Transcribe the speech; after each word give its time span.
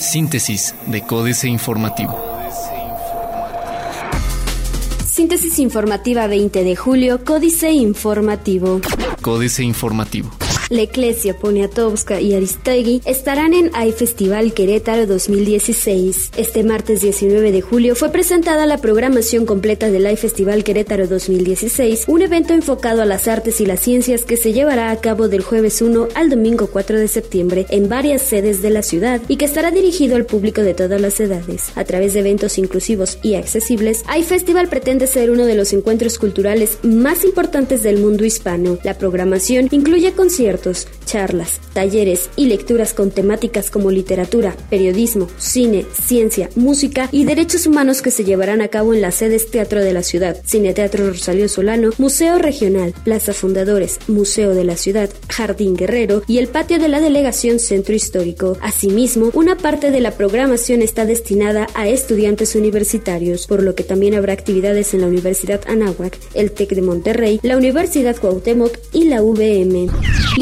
Síntesis 0.00 0.74
de 0.86 1.02
Códice 1.02 1.48
Informativo. 1.48 2.18
Síntesis 5.04 5.58
informativa 5.58 6.26
20 6.26 6.62
de 6.62 6.76
julio, 6.76 7.24
Códice 7.24 7.72
Informativo. 7.72 8.80
Códice 9.20 9.64
Informativo. 9.64 10.30
Leclesia, 10.70 11.34
Poniatowska 11.34 12.20
y 12.20 12.34
Aristegui 12.34 13.00
estarán 13.06 13.54
en 13.54 13.70
AI 13.74 13.92
Festival 13.92 14.52
Querétaro 14.52 15.06
2016. 15.06 16.32
Este 16.36 16.62
martes 16.62 17.00
19 17.00 17.52
de 17.52 17.62
julio 17.62 17.94
fue 17.94 18.10
presentada 18.10 18.66
la 18.66 18.76
programación 18.76 19.46
completa 19.46 19.90
del 19.90 20.04
AI 20.04 20.16
Festival 20.16 20.64
Querétaro 20.64 21.06
2016, 21.06 22.04
un 22.06 22.20
evento 22.20 22.52
enfocado 22.52 23.00
a 23.00 23.06
las 23.06 23.28
artes 23.28 23.62
y 23.62 23.66
las 23.66 23.80
ciencias 23.80 24.24
que 24.24 24.36
se 24.36 24.52
llevará 24.52 24.90
a 24.90 25.00
cabo 25.00 25.28
del 25.28 25.42
jueves 25.42 25.80
1 25.80 26.08
al 26.14 26.28
domingo 26.28 26.66
4 26.66 26.98
de 26.98 27.08
septiembre 27.08 27.66
en 27.70 27.88
varias 27.88 28.20
sedes 28.20 28.60
de 28.60 28.70
la 28.70 28.82
ciudad 28.82 29.22
y 29.26 29.36
que 29.36 29.46
estará 29.46 29.70
dirigido 29.70 30.16
al 30.16 30.26
público 30.26 30.60
de 30.60 30.74
todas 30.74 31.00
las 31.00 31.18
edades. 31.18 31.72
A 31.76 31.84
través 31.84 32.12
de 32.12 32.20
eventos 32.20 32.58
inclusivos 32.58 33.18
y 33.22 33.36
accesibles, 33.36 34.02
AI 34.06 34.22
Festival 34.22 34.68
pretende 34.68 35.06
ser 35.06 35.30
uno 35.30 35.46
de 35.46 35.54
los 35.54 35.72
encuentros 35.72 36.18
culturales 36.18 36.78
más 36.82 37.24
importantes 37.24 37.82
del 37.82 37.98
mundo 37.98 38.26
hispano. 38.26 38.78
La 38.84 38.98
programación 38.98 39.68
incluye 39.70 40.12
conciertos 40.12 40.57
charlas, 41.04 41.60
talleres 41.72 42.30
y 42.36 42.46
lecturas 42.46 42.94
con 42.94 43.10
temáticas 43.10 43.70
como 43.70 43.90
literatura, 43.90 44.54
periodismo, 44.70 45.28
cine, 45.38 45.86
ciencia, 45.92 46.50
música 46.54 47.08
y 47.12 47.24
derechos 47.24 47.66
humanos 47.66 48.02
que 48.02 48.10
se 48.10 48.24
llevarán 48.24 48.60
a 48.60 48.68
cabo 48.68 48.94
en 48.94 49.00
las 49.00 49.16
sedes 49.16 49.50
Teatro 49.50 49.80
de 49.80 49.92
la 49.92 50.02
Ciudad, 50.02 50.36
Cine 50.44 50.74
Teatro 50.74 51.08
Rosalío 51.08 51.48
Solano, 51.48 51.90
Museo 51.98 52.38
Regional, 52.38 52.94
Plaza 53.04 53.32
Fundadores, 53.32 53.98
Museo 54.08 54.54
de 54.54 54.64
la 54.64 54.76
Ciudad, 54.76 55.10
Jardín 55.28 55.76
Guerrero 55.76 56.22
y 56.26 56.38
el 56.38 56.48
patio 56.48 56.78
de 56.78 56.88
la 56.88 57.00
Delegación 57.00 57.58
Centro 57.58 57.94
Histórico. 57.94 58.56
Asimismo, 58.60 59.30
una 59.34 59.56
parte 59.56 59.90
de 59.90 60.00
la 60.00 60.12
programación 60.12 60.82
está 60.82 61.06
destinada 61.06 61.66
a 61.74 61.88
estudiantes 61.88 62.54
universitarios, 62.54 63.46
por 63.46 63.62
lo 63.62 63.74
que 63.74 63.84
también 63.84 64.14
habrá 64.14 64.32
actividades 64.32 64.94
en 64.94 65.00
la 65.00 65.06
Universidad 65.06 65.60
Anáhuac, 65.66 66.18
el 66.34 66.52
TEC 66.52 66.70
de 66.70 66.82
Monterrey, 66.82 67.40
la 67.42 67.56
Universidad 67.56 68.16
Cuauhtémoc 68.16 68.78
y 68.92 69.04
la 69.04 69.22
VM. 69.22 69.88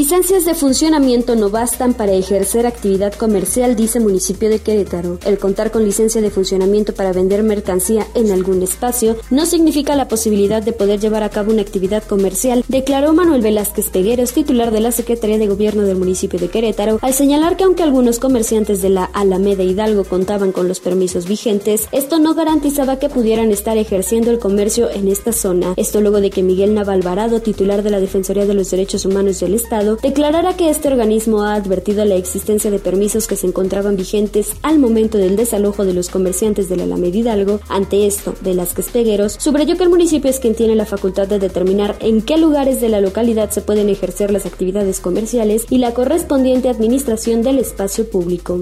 Licencias 0.07 0.45
de 0.45 0.55
funcionamiento 0.55 1.35
no 1.35 1.51
bastan 1.51 1.93
para 1.93 2.13
ejercer 2.13 2.65
actividad 2.65 3.13
comercial, 3.15 3.75
dice 3.75 3.99
municipio 3.99 4.49
de 4.49 4.61
Querétaro. 4.61 5.19
El 5.27 5.37
contar 5.37 5.73
con 5.73 5.85
licencia 5.85 6.21
de 6.21 6.31
funcionamiento 6.31 6.95
para 6.95 7.13
vender 7.13 7.43
mercancía 7.43 8.07
en 8.15 8.31
algún 8.31 8.63
espacio 8.63 9.17
no 9.31 9.47
significa 9.47 9.97
la 9.97 10.07
posibilidad 10.07 10.63
de 10.63 10.73
poder 10.73 11.01
llevar 11.01 11.25
a 11.25 11.31
cabo 11.31 11.51
una 11.51 11.63
actividad 11.63 12.05
comercial, 12.05 12.63
declaró 12.69 13.15
Manuel 13.15 13.43
Velázquez 13.43 13.89
Pegueros, 13.89 14.31
titular 14.31 14.71
de 14.71 14.79
la 14.79 14.93
Secretaría 14.93 15.39
de 15.39 15.49
Gobierno 15.49 15.83
del 15.83 15.97
municipio 15.97 16.39
de 16.39 16.51
Querétaro, 16.51 17.01
al 17.03 17.13
señalar 17.13 17.57
que 17.57 17.65
aunque 17.65 17.83
algunos 17.83 18.21
comerciantes 18.21 18.83
de 18.83 18.91
la 18.91 19.07
Alameda 19.07 19.65
Hidalgo 19.65 20.05
contaban 20.05 20.53
con 20.53 20.69
los 20.69 20.79
permisos 20.79 21.27
vigentes, 21.27 21.89
esto 21.91 22.21
no 22.21 22.35
garantizaba 22.35 23.01
que 23.01 23.09
pudieran 23.09 23.51
estar 23.51 23.77
ejerciendo 23.77 24.31
el 24.31 24.39
comercio 24.39 24.89
en 24.89 25.09
esta 25.09 25.33
zona. 25.33 25.75
Esto 25.77 26.01
luego 26.01 26.21
de 26.21 26.31
que 26.31 26.45
Miguel 26.45 26.75
Navalvarado, 26.75 27.41
titular 27.41 27.83
de 27.83 27.91
la 27.91 27.99
Defensoría 27.99 28.47
de 28.47 28.55
los 28.55 28.71
Derechos 28.71 29.05
Humanos 29.05 29.41
del 29.41 29.55
Estado, 29.55 29.96
declarara 30.03 30.57
que 30.57 30.71
este 30.71 30.89
organismo 30.89 31.43
ha 31.43 31.55
advertido 31.55 32.05
la 32.05 32.17
existencia 32.17 32.71
de 32.71 32.79
permisos 32.79 33.27
que 33.27 33.37
se 33.37 33.47
encontraban 33.47 33.97
vigentes 33.97 34.53
al 34.63 34.79
momento 34.79 35.19
del 35.19 35.37
desalojo 35.37 35.85
de 35.85 35.95
los 35.95 36.09
comerciantes 36.09 36.69
de 36.69 36.77
la 36.77 36.85
Alameda 36.85 37.17
Hidalgo. 37.17 37.61
Ante 37.69 38.07
esto, 38.07 38.35
Velázquez 38.43 38.91
Pegueros 38.91 39.37
subrayó 39.39 39.77
que 39.77 39.85
el 39.85 39.91
municipio 39.91 40.31
es 40.31 40.41
quien 40.41 40.55
tiene 40.55 40.75
la 40.75 40.87
facultad 40.87 41.27
de 41.27 41.39
determinar 41.39 41.97
en 42.01 42.23
qué 42.23 42.37
lugares 42.37 42.81
de 42.81 42.89
la 42.89 43.01
localidad 43.01 43.51
se 43.51 43.61
pueden 43.61 43.89
ejercer 43.89 44.31
las 44.31 44.47
actividades 44.47 45.01
comerciales 45.01 45.67
y 45.71 45.79
la 45.79 45.95
correspondiente 45.95 46.69
administración 46.69 47.43
del 47.43 47.59
espacio 47.59 48.09
público. 48.09 48.61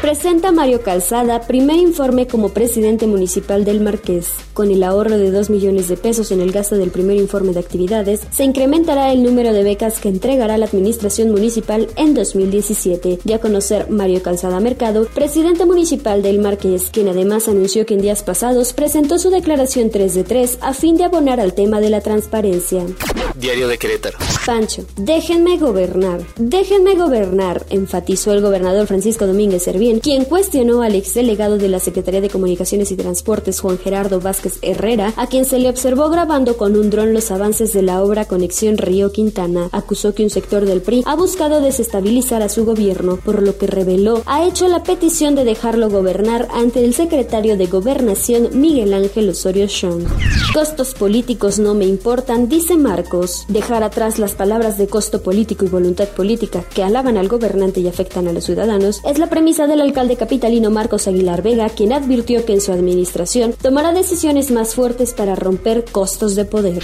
Presenta 0.00 0.52
Mario 0.52 0.82
Calzada 0.82 1.40
primer 1.46 1.76
informe 1.76 2.26
como 2.26 2.48
presidente 2.48 3.06
municipal 3.06 3.64
del 3.64 3.80
Marqués. 3.80 4.28
Con 4.54 4.70
el 4.70 4.82
ahorro 4.82 5.16
de 5.16 5.30
2 5.30 5.48
millones 5.48 5.88
de 5.88 5.96
pesos 5.96 6.30
en 6.30 6.42
el 6.42 6.52
gasto 6.52 6.76
del 6.76 6.90
primer 6.90 7.16
informe 7.16 7.52
de 7.52 7.60
actividades, 7.60 8.20
se 8.30 8.44
incrementará 8.44 9.10
el 9.10 9.22
número 9.22 9.54
de 9.54 9.62
becas 9.62 9.98
que 9.98 10.10
entregará 10.10 10.58
la 10.58 10.66
Administración 10.66 11.30
Municipal 11.30 11.88
en 11.96 12.12
2017. 12.12 13.20
Ya 13.24 13.38
conocer 13.38 13.88
Mario 13.88 14.22
Calzada 14.22 14.60
Mercado, 14.60 15.06
presidente 15.06 15.64
municipal 15.64 16.22
del 16.22 16.38
Marqués, 16.38 16.90
quien 16.92 17.08
además 17.08 17.48
anunció 17.48 17.86
que 17.86 17.94
en 17.94 18.02
días 18.02 18.22
pasados 18.22 18.74
presentó 18.74 19.18
su 19.18 19.30
declaración 19.30 19.88
3 19.88 20.14
de 20.14 20.24
3 20.24 20.58
a 20.60 20.74
fin 20.74 20.98
de 20.98 21.04
abonar 21.04 21.40
al 21.40 21.54
tema 21.54 21.80
de 21.80 21.88
la 21.88 22.02
transparencia. 22.02 22.84
Diario 23.34 23.68
de 23.68 23.78
Querétaro. 23.78 24.18
Pancho, 24.44 24.84
déjenme 24.96 25.56
gobernar, 25.56 26.20
déjenme 26.36 26.94
gobernar, 26.94 27.64
enfatizó 27.70 28.32
el 28.34 28.42
gobernador 28.42 28.86
Francisco 28.86 29.26
Domínguez 29.26 29.62
Servién, 29.62 30.00
quien 30.00 30.26
cuestionó 30.26 30.82
al 30.82 30.94
exdelegado 30.94 31.56
de 31.56 31.68
la 31.68 31.78
Secretaría 31.78 32.20
de 32.20 32.28
Comunicaciones 32.28 32.90
y 32.92 32.96
Transportes 32.96 33.60
Juan 33.60 33.78
Gerardo 33.78 34.20
Vázquez 34.20 34.41
Herrera, 34.62 35.12
a 35.16 35.26
quien 35.26 35.44
se 35.44 35.58
le 35.58 35.68
observó 35.68 36.08
grabando 36.10 36.56
con 36.56 36.76
un 36.76 36.90
dron 36.90 37.14
los 37.14 37.30
avances 37.30 37.72
de 37.72 37.82
la 37.82 38.02
obra 38.02 38.24
Conexión 38.24 38.78
Río 38.78 39.12
Quintana. 39.12 39.68
Acusó 39.72 40.14
que 40.14 40.24
un 40.24 40.30
sector 40.30 40.64
del 40.64 40.82
PRI 40.82 41.02
ha 41.06 41.14
buscado 41.14 41.60
desestabilizar 41.60 42.42
a 42.42 42.48
su 42.48 42.64
gobierno, 42.64 43.16
por 43.16 43.42
lo 43.42 43.56
que 43.56 43.66
reveló 43.66 44.22
ha 44.26 44.44
hecho 44.44 44.68
la 44.68 44.82
petición 44.82 45.34
de 45.34 45.44
dejarlo 45.44 45.90
gobernar 45.90 46.48
ante 46.52 46.84
el 46.84 46.94
secretario 46.94 47.56
de 47.56 47.66
Gobernación 47.66 48.48
Miguel 48.52 48.94
Ángel 48.94 49.28
Osorio 49.28 49.66
Chong. 49.66 50.04
Costos 50.52 50.94
políticos 50.94 51.58
no 51.58 51.74
me 51.74 51.86
importan, 51.86 52.48
dice 52.48 52.76
Marcos. 52.76 53.44
Dejar 53.48 53.82
atrás 53.82 54.18
las 54.18 54.32
palabras 54.32 54.78
de 54.78 54.86
costo 54.86 55.22
político 55.22 55.64
y 55.64 55.68
voluntad 55.68 56.08
política 56.08 56.64
que 56.74 56.82
alaban 56.82 57.16
al 57.16 57.28
gobernante 57.28 57.80
y 57.80 57.88
afectan 57.88 58.28
a 58.28 58.32
los 58.32 58.44
ciudadanos 58.44 59.00
es 59.04 59.18
la 59.18 59.28
premisa 59.28 59.66
del 59.66 59.80
alcalde 59.80 60.16
capitalino 60.16 60.70
Marcos 60.70 61.06
Aguilar 61.06 61.42
Vega, 61.42 61.68
quien 61.68 61.92
advirtió 61.92 62.44
que 62.44 62.54
en 62.54 62.60
su 62.60 62.72
administración 62.72 63.54
tomará 63.60 63.92
decisiones 63.92 64.31
más 64.50 64.74
fuertes 64.74 65.12
para 65.12 65.34
romper 65.34 65.84
costos 65.84 66.34
de 66.34 66.44
poder. 66.44 66.82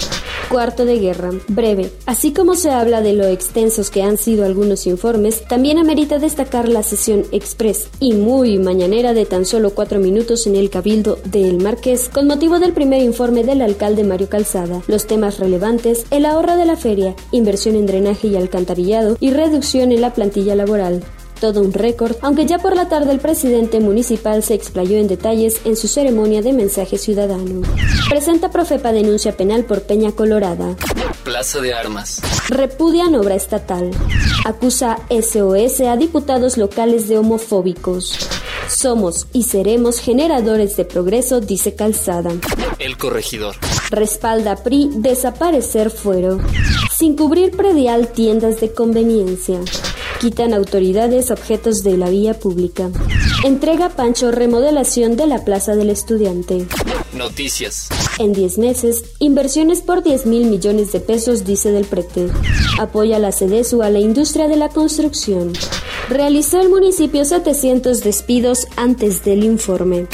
Cuarto 0.49 0.85
de 0.85 0.99
guerra. 0.99 1.31
Breve. 1.47 1.91
Así 2.05 2.31
como 2.31 2.55
se 2.55 2.69
habla 2.69 3.01
de 3.01 3.13
lo 3.13 3.25
extenso 3.25 3.79
que 3.91 4.03
han 4.03 4.17
sido 4.17 4.45
algunos 4.45 4.85
informes, 4.85 5.43
también 5.47 5.77
amerita 5.77 6.19
destacar 6.19 6.67
la 6.67 6.83
sesión 6.83 7.25
express 7.31 7.87
y 7.99 8.13
muy 8.13 8.59
mañanera 8.59 9.13
de 9.13 9.25
tan 9.25 9.45
solo 9.45 9.71
cuatro 9.71 9.99
minutos 9.99 10.45
en 10.47 10.55
el 10.55 10.69
Cabildo 10.69 11.17
de 11.25 11.47
El 11.47 11.57
Marqués 11.57 12.09
con 12.09 12.27
motivo 12.27 12.59
del 12.59 12.73
primer 12.73 13.01
informe 13.01 13.43
del 13.43 13.61
alcalde 13.61 14.03
Mario 14.03 14.29
Calzada. 14.29 14.81
Los 14.87 15.07
temas 15.07 15.39
relevantes, 15.39 16.05
el 16.11 16.25
ahorro 16.25 16.55
de 16.55 16.65
la 16.65 16.75
feria, 16.75 17.15
inversión 17.31 17.75
en 17.75 17.85
drenaje 17.85 18.27
y 18.27 18.35
alcantarillado 18.35 19.17
y 19.19 19.31
reducción 19.31 19.91
en 19.91 20.01
la 20.01 20.13
plantilla 20.13 20.55
laboral 20.55 21.03
todo 21.39 21.61
un 21.61 21.73
récord, 21.73 22.15
aunque 22.21 22.45
ya 22.45 22.59
por 22.59 22.75
la 22.75 22.89
tarde 22.89 23.11
el 23.11 23.19
presidente 23.19 23.79
municipal 23.79 24.43
se 24.43 24.53
explayó 24.53 24.97
en 24.97 25.07
detalles 25.07 25.61
en 25.65 25.75
su 25.75 25.87
ceremonia 25.87 26.41
de 26.41 26.53
mensaje 26.53 26.97
ciudadano. 26.97 27.61
Presenta 28.09 28.49
Profepa 28.51 28.91
denuncia 28.91 29.35
penal 29.35 29.65
por 29.65 29.83
Peña 29.83 30.11
Colorada. 30.11 30.75
Plaza 31.23 31.59
de 31.61 31.73
Armas. 31.73 32.21
Repudian 32.49 33.15
obra 33.15 33.35
estatal. 33.35 33.91
Acusa 34.45 34.99
SOS 35.09 35.81
a 35.81 35.95
diputados 35.95 36.57
locales 36.57 37.07
de 37.07 37.17
homofóbicos. 37.17 38.29
Somos 38.67 39.27
y 39.33 39.43
seremos 39.43 39.99
generadores 39.99 40.77
de 40.77 40.85
progreso, 40.85 41.41
dice 41.41 41.73
Calzada. 41.75 42.31
El 42.77 42.97
corregidor. 42.97 43.55
Respalda 43.89 44.57
PRI 44.57 44.89
desaparecer 44.95 45.89
fuero. 45.89 46.39
Sin 46.95 47.15
cubrir 47.15 47.51
predial 47.51 48.09
tiendas 48.09 48.61
de 48.61 48.71
conveniencia. 48.73 49.59
Quitan 50.19 50.53
autoridades 50.53 51.31
objetos 51.31 51.81
de 51.81 51.95
la 51.95 52.09
vía 52.09 52.37
pública. 52.37 52.89
Entrega 53.45 53.87
Pancho 53.87 54.31
remodelación 54.31 55.15
de 55.15 55.27
la 55.27 55.45
Plaza 55.45 55.75
del 55.77 55.89
Estudiante. 55.89 56.67
Noticias. 57.13 57.87
En 58.19 58.33
10 58.33 58.57
meses, 58.57 59.05
inversiones 59.19 59.79
por 59.79 60.03
10 60.03 60.25
mil 60.25 60.47
millones 60.47 60.91
de 60.91 60.99
pesos, 60.99 61.45
dice 61.45 61.71
del 61.71 61.85
prete. 61.85 62.27
Apoya 62.79 63.17
la 63.17 63.31
CEDESU 63.31 63.81
a 63.81 63.89
la 63.89 63.99
industria 63.99 64.49
de 64.49 64.57
la 64.57 64.67
construcción. 64.67 65.53
Realizó 66.09 66.59
el 66.59 66.67
municipio 66.67 67.23
700 67.23 68.03
despidos 68.03 68.67
antes 68.75 69.23
del 69.23 69.45
informe. 69.45 70.07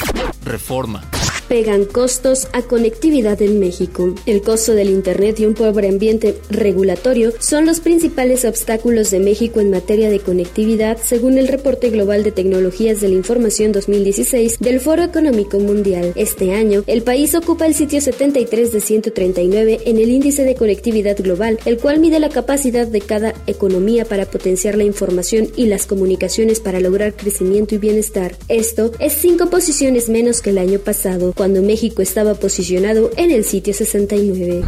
Reforma 0.44 1.02
pegan 1.48 1.84
costos 1.84 2.48
a 2.52 2.62
conectividad 2.62 3.40
en 3.42 3.58
México. 3.58 4.14
El 4.26 4.42
costo 4.42 4.74
del 4.74 4.90
Internet 4.90 5.40
y 5.40 5.46
un 5.46 5.54
pobre 5.54 5.88
ambiente 5.88 6.36
regulatorio 6.50 7.32
son 7.38 7.66
los 7.66 7.80
principales 7.80 8.44
obstáculos 8.44 9.10
de 9.10 9.20
México 9.20 9.60
en 9.60 9.70
materia 9.70 10.10
de 10.10 10.20
conectividad, 10.20 10.98
según 11.02 11.38
el 11.38 11.48
reporte 11.48 11.90
global 11.90 12.22
de 12.22 12.32
tecnologías 12.32 13.00
de 13.00 13.08
la 13.08 13.14
información 13.14 13.72
2016 13.72 14.58
del 14.58 14.80
Foro 14.80 15.02
Económico 15.02 15.58
Mundial. 15.58 16.12
Este 16.16 16.54
año, 16.54 16.82
el 16.86 17.02
país 17.02 17.34
ocupa 17.34 17.66
el 17.66 17.74
sitio 17.74 18.00
73 18.00 18.72
de 18.72 18.80
139 18.80 19.80
en 19.84 19.98
el 19.98 20.10
índice 20.10 20.44
de 20.44 20.54
conectividad 20.54 21.16
global, 21.18 21.58
el 21.64 21.78
cual 21.78 22.00
mide 22.00 22.20
la 22.20 22.28
capacidad 22.28 22.86
de 22.86 23.00
cada 23.00 23.34
economía 23.46 24.04
para 24.04 24.26
potenciar 24.26 24.76
la 24.76 24.84
información 24.84 25.48
y 25.56 25.66
las 25.66 25.86
comunicaciones 25.86 26.60
para 26.60 26.80
lograr 26.80 27.14
crecimiento 27.14 27.74
y 27.74 27.78
bienestar. 27.78 28.36
Esto 28.48 28.92
es 28.98 29.12
cinco 29.12 29.50
posiciones 29.50 30.08
menos 30.08 30.40
que 30.40 30.50
el 30.50 30.58
año 30.58 30.78
pasado 30.78 31.32
cuando 31.36 31.62
México 31.62 32.02
estaba 32.02 32.34
posicionado 32.34 33.10
en 33.16 33.30
el 33.30 33.44
sitio 33.44 33.74
69. 33.74 34.64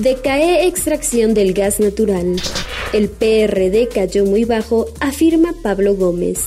Decae 0.00 0.66
extracción 0.66 1.34
del 1.34 1.52
gas 1.52 1.80
natural. 1.80 2.36
El 2.92 3.08
PRD 3.08 3.88
cayó 3.88 4.26
muy 4.26 4.44
bajo, 4.44 4.86
afirma 5.00 5.54
Pablo 5.62 5.94
Gómez. 5.94 6.40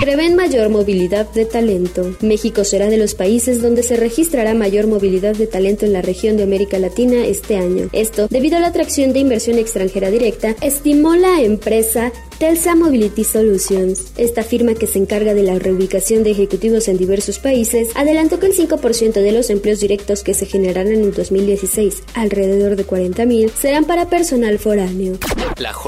Prevén 0.00 0.36
mayor 0.36 0.68
movilidad 0.68 1.28
de 1.32 1.44
talento. 1.44 2.14
México 2.20 2.62
será 2.62 2.88
de 2.88 2.98
los 2.98 3.14
países 3.14 3.60
donde 3.60 3.82
se 3.82 3.96
registrará 3.96 4.54
mayor 4.54 4.86
movilidad 4.86 5.34
de 5.34 5.48
talento 5.48 5.86
en 5.86 5.92
la 5.92 6.02
región 6.02 6.36
de 6.36 6.44
América 6.44 6.78
Latina 6.78 7.26
este 7.26 7.56
año. 7.56 7.88
Esto 7.92 8.28
debido 8.30 8.56
a 8.56 8.60
la 8.60 8.68
atracción 8.68 9.12
de 9.12 9.18
inversión 9.18 9.58
extranjera 9.58 10.10
directa, 10.10 10.54
estimó 10.62 11.16
la 11.16 11.40
empresa 11.40 12.12
Telsa 12.38 12.76
Mobility 12.76 13.24
Solutions, 13.24 14.12
esta 14.16 14.44
firma 14.44 14.74
que 14.74 14.86
se 14.86 15.00
encarga 15.00 15.34
de 15.34 15.42
la 15.42 15.58
reubicación 15.58 16.22
de 16.22 16.30
ejecutivos 16.30 16.86
en 16.86 16.96
diversos 16.96 17.40
países, 17.40 17.88
adelantó 17.96 18.38
que 18.38 18.46
el 18.46 18.56
5% 18.56 19.14
de 19.14 19.32
los 19.32 19.50
empleos 19.50 19.80
directos 19.80 20.22
que 20.22 20.34
se 20.34 20.46
generarán 20.46 20.86
en 20.86 21.10
2016, 21.10 22.04
alrededor 22.14 22.76
de 22.76 22.86
40.000, 22.86 23.50
serán 23.50 23.86
para 23.86 24.08
personal 24.08 24.60
foráneo. 24.60 25.18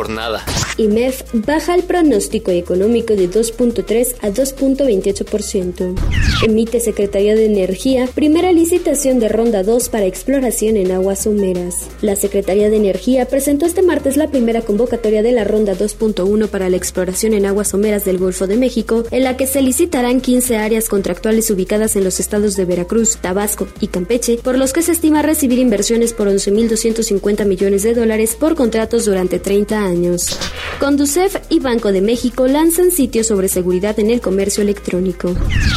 Jornada. 0.01 0.43
IMEF 0.81 1.25
baja 1.35 1.75
el 1.75 1.83
pronóstico 1.83 2.51
económico 2.51 3.15
de 3.15 3.29
2.3 3.31 4.15
a 4.23 4.31
2.28%. 4.31 5.95
Emite 6.43 6.81
Secretaría 6.81 7.35
de 7.35 7.45
Energía 7.45 8.09
primera 8.15 8.51
licitación 8.51 9.19
de 9.19 9.29
ronda 9.29 9.63
2 9.63 9.91
para 9.91 10.07
exploración 10.07 10.79
en 10.79 10.91
aguas 10.93 11.25
someras. 11.25 11.89
La 12.01 12.17
Secretaría 12.17 12.71
de 12.71 12.77
Energía 12.77 13.27
presentó 13.27 13.67
este 13.67 13.83
martes 13.83 14.17
la 14.17 14.31
primera 14.31 14.63
convocatoria 14.63 15.23
de 15.23 15.33
la 15.33 15.45
ronda 15.45 15.75
2.1 15.75 16.49
para 16.49 16.71
la 16.71 16.79
exploración 16.79 17.35
en 17.35 17.45
aguas 17.45 17.69
someras 17.69 18.07
del 18.07 18.17
Golfo 18.17 18.47
de 18.47 18.57
México, 18.57 19.05
en 19.11 19.25
la 19.25 19.37
que 19.37 19.47
se 19.47 19.61
licitarán 19.61 20.23
15 20.23 20.57
áreas 20.57 20.89
contractuales 20.89 21.51
ubicadas 21.51 21.95
en 21.97 22.05
los 22.05 22.21
estados 22.21 22.57
de 22.57 22.65
Veracruz, 22.65 23.19
Tabasco 23.19 23.69
y 23.81 23.89
Campeche, 23.89 24.39
por 24.39 24.57
los 24.57 24.73
que 24.73 24.81
se 24.81 24.93
estima 24.93 25.21
recibir 25.21 25.59
inversiones 25.59 26.15
por 26.15 26.29
11.250 26.29 27.45
millones 27.45 27.83
de 27.83 27.93
dólares 27.93 28.35
por 28.35 28.55
contratos 28.55 29.05
durante 29.05 29.39
30 29.39 29.79
años. 29.79 30.39
Conducef 30.79 31.37
y 31.49 31.61
Banco 31.61 31.93
de 31.93 32.01
México 32.01 32.47
lanzan 32.47 32.91
sitios 32.91 33.27
sobre 33.27 33.49
seguridad 33.49 33.99
en 33.99 34.11
el 34.11 34.21
comercio 34.21 34.63
electrónico. 34.63 35.35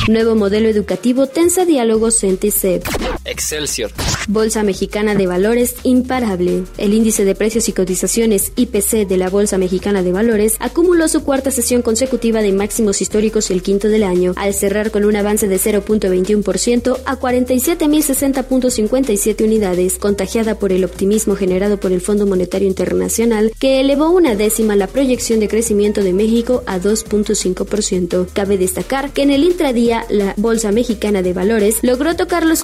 Nuevo 0.08 0.36
modelo 0.36 0.70
educativo 0.70 1.28
tensa 1.28 1.66
diálogo 1.66 2.12
CENTICEP. 2.12 2.84
Excelsior. 3.26 3.92
Bolsa 4.28 4.64
Mexicana 4.64 5.16
de 5.16 5.28
Valores 5.28 5.76
imparable. 5.84 6.64
El 6.78 6.94
índice 6.94 7.26
de 7.26 7.36
precios 7.36 7.68
y 7.68 7.74
cotizaciones 7.74 8.54
IPC 8.56 9.08
de 9.08 9.18
la 9.18 9.30
Bolsa 9.30 9.58
Mexicana 9.58 10.02
de 10.02 10.12
Valores 10.12 10.56
acumuló 10.60 11.08
su 11.08 11.24
cuarta 11.24 11.52
sesión 11.52 11.82
consecutiva 11.82 12.42
de 12.42 12.54
máximos 12.54 13.02
históricos 13.02 13.52
el 13.52 13.62
quinto 13.62 13.90
del 13.90 14.04
año, 14.04 14.34
al 14.38 14.54
cerrar 14.54 14.92
con 14.92 15.06
un 15.06 15.16
avance 15.16 15.48
de 15.48 15.56
0.21% 15.58 17.00
a 17.06 17.20
47.060.57 17.20 19.44
unidades, 19.44 19.98
contagiada 19.98 20.56
por 20.56 20.72
el 20.72 20.86
optimismo 20.86 21.36
generado 21.36 21.80
por 21.80 21.92
el 21.92 22.02
Fondo 22.02 22.26
Monetario 22.26 22.68
Internacional, 22.68 23.52
que 23.60 23.82
elevó 23.82 24.10
una 24.10 24.36
décima 24.36 24.76
la 24.76 24.88
proyección 24.88 25.40
de 25.40 25.48
crecimiento 25.48 26.04
de 26.04 26.14
México 26.14 26.64
a 26.66 26.80
2.5%. 26.80 28.28
Cabe 28.34 28.58
destacar 28.58 29.12
que 29.12 29.22
en 29.24 29.32
el 29.32 29.44
intradía 29.44 30.06
la 30.10 30.34
Bolsa 30.38 30.72
Mexicana 30.72 31.22
de 31.22 31.34
Valores 31.34 31.80
logró 31.82 32.16
tocar 32.16 32.46
los 32.46 32.64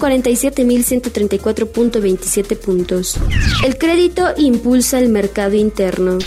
47.134.27 1.55 2.57
puntos. 2.57 3.17
El 3.65 3.77
crédito 3.77 4.27
impulsa 4.37 4.99
el 4.99 5.09
mercado 5.09 5.55
interno. 5.55 6.17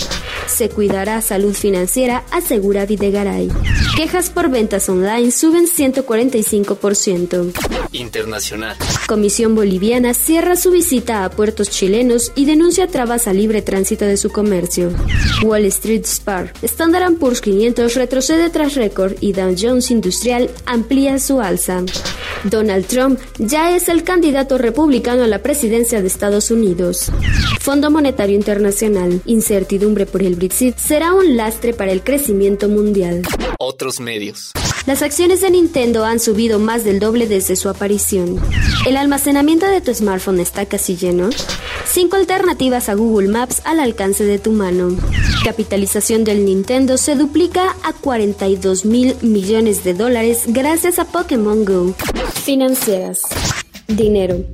Se 0.46 0.68
cuidará 0.68 1.20
salud 1.22 1.54
financiera, 1.54 2.24
asegura 2.30 2.84
Videgaray. 2.86 3.48
Quejas 3.96 4.30
por 4.30 4.50
ventas 4.50 4.88
online 4.88 5.30
suben 5.30 5.66
145%. 5.66 7.52
Internacional. 7.92 8.76
Comisión 9.06 9.54
Boliviana 9.54 10.14
cierra 10.14 10.56
su 10.56 10.70
visita 10.70 11.24
a 11.24 11.30
puertos 11.30 11.70
chilenos 11.70 12.32
y 12.34 12.46
denuncia 12.46 12.86
trabas 12.86 13.28
a 13.28 13.32
libre 13.32 13.62
tránsito 13.62 14.04
de 14.04 14.16
su 14.16 14.30
comercio. 14.30 14.90
Wall 15.42 15.66
Street 15.66 16.04
Spar. 16.04 16.52
Standard 16.62 17.14
Poor's 17.16 17.40
500 17.40 17.94
retrocede 17.94 18.50
tras 18.50 18.74
récord 18.74 19.14
y 19.20 19.32
Dow 19.32 19.54
Jones 19.58 19.90
Industrial 19.90 20.50
amplía 20.66 21.18
su 21.18 21.40
alza. 21.40 21.82
Donald 22.44 22.86
Trump 22.86 23.20
ya 23.38 23.76
es 23.76 23.88
el 23.88 24.04
candidato 24.04 24.58
republicano 24.58 25.11
a 25.20 25.26
la 25.26 25.40
presidencia 25.40 26.00
de 26.00 26.06
Estados 26.06 26.50
Unidos. 26.50 27.10
Fondo 27.60 27.90
Monetario 27.90 28.34
Internacional. 28.34 29.20
Incertidumbre 29.26 30.06
por 30.06 30.22
el 30.22 30.36
Brexit 30.36 30.76
será 30.78 31.12
un 31.12 31.36
lastre 31.36 31.74
para 31.74 31.92
el 31.92 32.02
crecimiento 32.02 32.68
mundial. 32.68 33.22
Otros 33.58 34.00
medios. 34.00 34.52
Las 34.86 35.02
acciones 35.02 35.40
de 35.42 35.50
Nintendo 35.50 36.04
han 36.04 36.18
subido 36.18 36.58
más 36.58 36.84
del 36.84 36.98
doble 36.98 37.28
desde 37.28 37.56
su 37.56 37.68
aparición. 37.68 38.40
¿El 38.86 38.96
almacenamiento 38.96 39.66
de 39.66 39.80
tu 39.80 39.94
smartphone 39.94 40.40
está 40.40 40.66
casi 40.66 40.96
lleno? 40.96 41.30
Cinco 41.84 42.16
alternativas 42.16 42.88
a 42.88 42.94
Google 42.94 43.28
Maps 43.28 43.60
al 43.64 43.80
alcance 43.80 44.24
de 44.24 44.38
tu 44.38 44.50
mano. 44.50 44.96
Capitalización 45.44 46.24
del 46.24 46.44
Nintendo 46.44 46.96
se 46.96 47.16
duplica 47.16 47.76
a 47.82 47.92
42 47.92 48.84
mil 48.84 49.14
millones 49.20 49.84
de 49.84 49.94
dólares 49.94 50.44
gracias 50.46 50.98
a 50.98 51.04
Pokémon 51.04 51.64
Go. 51.64 51.94
Financieras. 52.44 53.22
Dinero. 53.86 54.44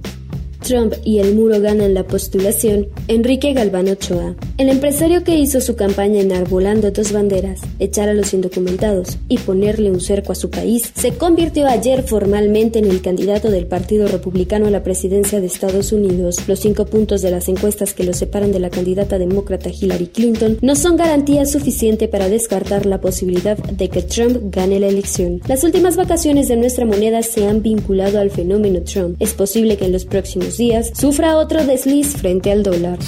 Trump 0.69 0.93
y 1.03 1.19
el 1.19 1.35
muro 1.35 1.63
ganan 1.63 1.95
la 1.95 2.07
postulación, 2.07 2.89
Enrique 3.09 3.55
Galván 3.55 3.89
Ochoa. 3.89 4.37
El 4.59 4.71
empresario 4.71 5.23
que 5.23 5.39
hizo 5.39 5.61
su 5.61 5.77
campaña 5.77 6.21
enarbolando 6.21 6.91
dos 6.91 7.13
banderas, 7.13 7.61
echar 7.79 8.09
a 8.09 8.13
los 8.13 8.35
indocumentados 8.35 9.17
y 9.29 9.39
ponerle 9.39 9.89
un 9.89 10.01
cerco 10.01 10.33
a 10.33 10.35
su 10.35 10.51
país, 10.51 10.93
se 10.97 11.13
convirtió 11.13 11.69
ayer 11.69 12.03
formalmente 12.03 12.81
en 12.81 12.87
el 12.87 13.01
candidato 13.01 13.53
del 13.53 13.69
Partido 13.69 14.09
Republicano 14.09 14.67
a 14.67 14.73
la 14.73 14.83
presidencia 14.83 15.41
de 15.41 15.47
Estados 15.47 15.93
Unidos. 15.93 16.39
Los 16.49 16.59
cinco 16.59 16.87
puntos 16.87 17.23
de 17.23 17.31
las 17.31 17.49
encuestas 17.49 17.95
que 17.95 18.03
lo 18.03 18.13
separan 18.13 18.51
de 18.51 18.59
la 18.59 18.69
candidata 18.69 19.17
demócrata 19.17 19.71
Hillary 19.71 20.09
Clinton 20.09 20.59
no 20.61 20.75
son 20.75 20.97
garantía 20.97 21.47
suficiente 21.47 22.09
para 22.09 22.29
descartar 22.29 22.85
la 22.85 23.01
posibilidad 23.01 23.57
de 23.57 23.89
que 23.89 24.03
Trump 24.03 24.53
gane 24.53 24.81
la 24.81 24.89
elección. 24.89 25.41
Las 25.47 25.63
últimas 25.63 25.95
vacaciones 25.95 26.49
de 26.49 26.57
nuestra 26.57 26.85
moneda 26.85 27.23
se 27.23 27.47
han 27.47 27.63
vinculado 27.63 28.19
al 28.19 28.33
fenómeno 28.33 28.81
Trump. 28.83 29.19
Es 29.21 29.35
posible 29.35 29.77
que 29.77 29.85
en 29.85 29.93
los 29.93 30.05
próximos 30.05 30.57
días 30.57 30.91
sufra 30.99 31.37
otro 31.37 31.65
desliz 31.65 32.17
frente 32.17 32.51
al 32.51 32.65
dólar. 32.65 32.99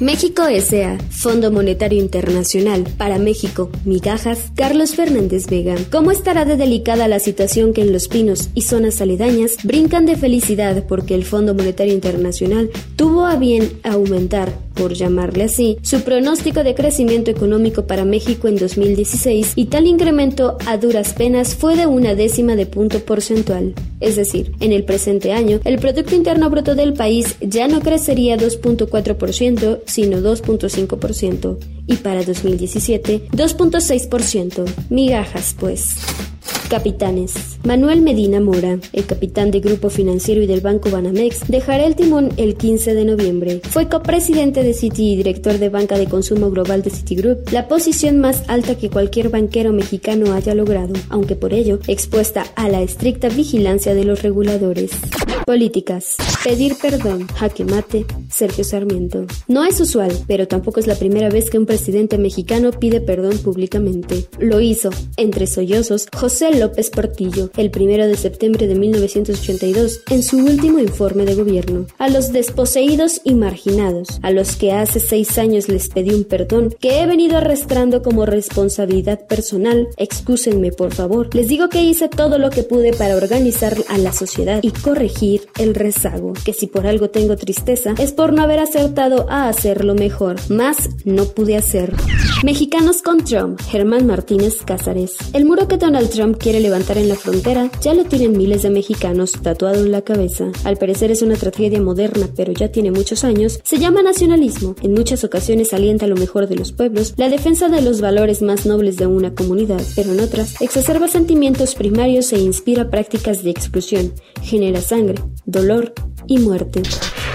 México 0.00 0.44
S.A. 0.46 0.98
Fondo 1.10 1.52
Monetario 1.52 2.00
Internacional. 2.00 2.84
Para 2.96 3.18
México, 3.18 3.70
migajas, 3.84 4.50
Carlos 4.56 4.94
Fernández 4.94 5.46
Vega. 5.46 5.76
¿Cómo 5.90 6.10
estará 6.10 6.44
de 6.44 6.56
delicada 6.56 7.08
la 7.08 7.20
situación 7.20 7.72
que 7.72 7.82
en 7.82 7.92
Los 7.92 8.08
Pinos 8.08 8.48
y 8.54 8.62
zonas 8.62 9.00
aledañas 9.00 9.56
brincan 9.62 10.06
de 10.06 10.16
felicidad 10.16 10.84
porque 10.88 11.14
el 11.14 11.24
Fondo 11.24 11.54
Monetario 11.54 11.94
Internacional 11.94 12.70
tuvo 12.96 13.26
a 13.26 13.36
bien 13.36 13.80
aumentar, 13.84 14.52
por 14.74 14.94
llamarle 14.94 15.44
así, 15.44 15.78
su 15.82 16.02
pronóstico 16.02 16.64
de 16.64 16.74
crecimiento 16.74 17.30
económico 17.30 17.86
para 17.86 18.04
México 18.04 18.48
en 18.48 18.56
2016 18.56 19.52
y 19.56 19.66
tal 19.66 19.86
incremento 19.86 20.56
a 20.66 20.76
duras 20.76 21.12
penas 21.12 21.54
fue 21.54 21.76
de 21.76 21.86
una 21.86 22.14
décima 22.14 22.56
de 22.56 22.66
punto 22.66 23.00
porcentual? 23.00 23.74
Es 24.00 24.16
decir, 24.16 24.52
en 24.60 24.72
el 24.72 24.84
presente 24.84 25.32
año, 25.32 25.60
el 25.64 25.78
Producto 25.78 26.14
Interno 26.14 26.50
Bruto 26.50 26.74
del 26.74 26.92
país 26.92 27.36
ya 27.40 27.68
no 27.68 27.80
crecería 27.80 28.36
2.4%, 28.36 29.80
sino 29.86 30.18
2.5%, 30.18 31.58
y 31.86 31.96
para 31.96 32.24
2017 32.24 33.28
2.6%. 33.30 34.64
Migajas, 34.90 35.54
pues. 35.58 35.96
Capitanes. 36.72 37.58
Manuel 37.64 38.00
Medina 38.00 38.40
Mora, 38.40 38.78
el 38.94 39.04
capitán 39.04 39.50
de 39.50 39.60
Grupo 39.60 39.90
Financiero 39.90 40.40
y 40.40 40.46
del 40.46 40.62
Banco 40.62 40.88
Banamex, 40.88 41.46
dejará 41.48 41.84
el 41.84 41.96
timón 41.96 42.30
el 42.38 42.56
15 42.56 42.94
de 42.94 43.04
noviembre. 43.04 43.60
Fue 43.68 43.90
copresidente 43.90 44.62
de 44.62 44.72
Citi 44.72 45.12
y 45.12 45.16
director 45.16 45.58
de 45.58 45.68
Banca 45.68 45.98
de 45.98 46.06
Consumo 46.06 46.50
Global 46.50 46.80
de 46.80 46.88
Citigroup, 46.88 47.50
la 47.52 47.68
posición 47.68 48.20
más 48.20 48.48
alta 48.48 48.74
que 48.74 48.88
cualquier 48.88 49.28
banquero 49.28 49.74
mexicano 49.74 50.32
haya 50.32 50.54
logrado, 50.54 50.94
aunque 51.10 51.36
por 51.36 51.52
ello 51.52 51.78
expuesta 51.88 52.46
a 52.56 52.70
la 52.70 52.80
estricta 52.80 53.28
vigilancia 53.28 53.94
de 53.94 54.04
los 54.04 54.22
reguladores. 54.22 54.92
Políticas. 55.44 56.16
Pedir 56.42 56.76
perdón. 56.80 57.26
Jaque 57.34 57.66
mate. 57.66 58.06
Sergio 58.32 58.64
Sarmiento. 58.64 59.26
No 59.46 59.64
es 59.64 59.80
usual, 59.80 60.12
pero 60.26 60.48
tampoco 60.48 60.80
es 60.80 60.86
la 60.86 60.94
primera 60.94 61.28
vez 61.28 61.50
que 61.50 61.58
un 61.58 61.66
presidente 61.66 62.18
mexicano 62.18 62.70
pide 62.70 63.00
perdón 63.00 63.38
públicamente. 63.38 64.26
Lo 64.38 64.60
hizo, 64.60 64.90
entre 65.16 65.46
sollozos, 65.46 66.06
José 66.14 66.58
López 66.58 66.90
Portillo, 66.90 67.50
el 67.56 67.70
primero 67.70 68.06
de 68.06 68.16
septiembre 68.16 68.66
de 68.66 68.74
1982, 68.74 70.02
en 70.10 70.22
su 70.22 70.38
último 70.38 70.78
informe 70.78 71.24
de 71.24 71.34
gobierno. 71.34 71.86
A 71.98 72.08
los 72.08 72.32
desposeídos 72.32 73.20
y 73.24 73.34
marginados, 73.34 74.18
a 74.22 74.30
los 74.30 74.56
que 74.56 74.72
hace 74.72 75.00
seis 75.00 75.38
años 75.38 75.68
les 75.68 75.88
pedí 75.88 76.14
un 76.14 76.24
perdón, 76.24 76.74
que 76.80 77.00
he 77.00 77.06
venido 77.06 77.36
arrastrando 77.36 78.02
como 78.02 78.26
responsabilidad 78.26 79.26
personal, 79.26 79.88
excúsenme 79.96 80.72
por 80.72 80.94
favor. 80.94 81.34
Les 81.34 81.48
digo 81.48 81.68
que 81.68 81.82
hice 81.82 82.08
todo 82.08 82.38
lo 82.38 82.50
que 82.50 82.62
pude 82.62 82.92
para 82.92 83.16
organizar 83.16 83.76
a 83.88 83.98
la 83.98 84.12
sociedad 84.12 84.60
y 84.62 84.70
corregir 84.70 85.48
el 85.58 85.74
rezago, 85.74 86.32
que 86.44 86.52
si 86.52 86.66
por 86.66 86.86
algo 86.86 87.10
tengo 87.10 87.36
tristeza 87.36 87.94
es 87.98 88.12
por 88.12 88.21
no 88.30 88.42
haber 88.42 88.60
acertado 88.60 89.26
a 89.28 89.48
hacerlo 89.48 89.94
mejor, 89.94 90.36
más 90.48 90.90
no 91.04 91.24
pude 91.24 91.56
hacer. 91.56 91.92
Mexicanos 92.44 93.02
con 93.02 93.18
Trump, 93.24 93.60
Germán 93.60 94.06
Martínez 94.06 94.62
Cázares. 94.64 95.16
El 95.32 95.44
muro 95.44 95.66
que 95.66 95.76
Donald 95.76 96.10
Trump 96.10 96.38
quiere 96.38 96.60
levantar 96.60 96.98
en 96.98 97.08
la 97.08 97.16
frontera 97.16 97.70
ya 97.80 97.94
lo 97.94 98.04
tienen 98.04 98.36
miles 98.36 98.62
de 98.62 98.70
mexicanos 98.70 99.32
tatuado 99.42 99.84
en 99.84 99.90
la 99.90 100.02
cabeza. 100.02 100.52
Al 100.64 100.76
parecer 100.76 101.10
es 101.10 101.22
una 101.22 101.34
tragedia 101.34 101.80
moderna, 101.80 102.28
pero 102.36 102.52
ya 102.52 102.68
tiene 102.68 102.92
muchos 102.92 103.24
años. 103.24 103.60
Se 103.64 103.78
llama 103.78 104.02
nacionalismo. 104.02 104.76
En 104.82 104.94
muchas 104.94 105.24
ocasiones 105.24 105.72
alienta 105.72 106.06
lo 106.06 106.16
mejor 106.16 106.46
de 106.46 106.56
los 106.56 106.72
pueblos, 106.72 107.14
la 107.16 107.28
defensa 107.28 107.68
de 107.68 107.82
los 107.82 108.00
valores 108.00 108.42
más 108.42 108.66
nobles 108.66 108.96
de 108.96 109.06
una 109.06 109.34
comunidad, 109.34 109.82
pero 109.96 110.12
en 110.12 110.20
otras 110.20 110.60
exacerba 110.60 111.08
sentimientos 111.08 111.74
primarios 111.74 112.32
e 112.32 112.38
inspira 112.38 112.90
prácticas 112.90 113.42
de 113.42 113.50
exclusión, 113.50 114.12
genera 114.42 114.80
sangre, 114.80 115.22
dolor 115.46 115.92
y 116.26 116.38
muerte. 116.38 116.82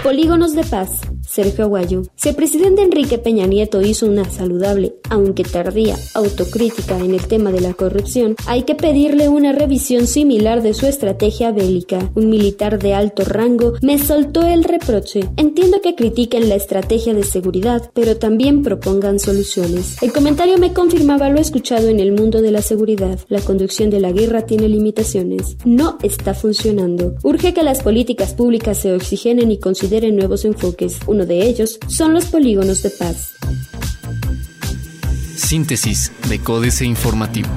Polígonos 0.08 0.54
de 0.54 0.64
paz. 0.64 1.07
Sergio 1.38 1.66
Aguayo. 1.66 2.02
Si 2.16 2.30
el 2.30 2.36
presidente 2.36 2.82
Enrique 2.82 3.20
Peña 3.20 3.46
Nieto 3.46 3.80
hizo 3.84 4.08
una 4.08 4.28
saludable, 4.28 4.96
aunque 5.08 5.44
tardía, 5.44 5.96
autocrítica 6.16 6.98
en 6.98 7.14
el 7.14 7.28
tema 7.28 7.52
de 7.52 7.62
la 7.62 7.76
corrupción, 7.76 8.36
hay 8.48 8.64
que 8.64 8.74
pedirle 8.74 9.30
una 9.30 9.52
revisión 9.52 10.08
similar 10.08 10.64
de 10.64 10.74
su 10.74 10.88
estrategia 10.88 11.52
bélica. 11.52 12.12
Un 12.16 12.32
militar 12.32 12.80
de 12.80 12.96
alto 12.96 13.24
rango 13.24 13.74
me 13.84 14.00
soltó 14.00 14.48
el 14.48 14.64
reproche. 14.64 15.30
Entiendo 15.38 15.80
que 15.80 15.94
critiquen 15.94 16.50
la 16.50 16.56
estrategia 16.56 17.14
de 17.14 17.22
seguridad, 17.22 17.92
pero 17.94 18.18
también 18.18 18.64
propongan 18.64 19.20
soluciones. 19.20 20.02
El 20.02 20.14
comentario 20.14 20.58
me 20.58 20.74
confirmaba 20.74 21.30
lo 21.30 21.40
escuchado 21.40 21.88
en 21.88 22.00
el 22.00 22.14
mundo 22.14 22.42
de 22.42 22.50
la 22.50 22.64
seguridad. 22.64 23.20
La 23.30 23.42
conducción 23.42 23.92
de 23.92 24.00
la 24.00 24.12
guerra 24.12 24.48
tiene 24.48 24.70
limitaciones. 24.70 25.56
No 25.66 26.00
está 26.02 26.34
funcionando. 26.34 27.14
Urge 27.22 27.54
que 27.54 27.62
las 27.62 27.84
políticas 27.84 28.34
públicas 28.34 28.80
se 28.80 28.92
oxigenen 28.92 29.52
y 29.52 29.60
consideren 29.60 30.16
nuevos 30.16 30.44
enfoques. 30.44 30.98
Uno 31.06 31.27
de 31.28 31.46
ellos 31.48 31.78
son 31.88 32.14
los 32.14 32.26
polígonos 32.26 32.82
de 32.84 32.90
paz. 32.90 33.34
Síntesis 35.36 36.12
de 36.28 36.40
Códice 36.40 36.86
Informativo. 36.86 37.50